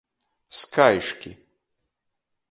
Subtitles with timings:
[0.59, 1.31] Skaiški.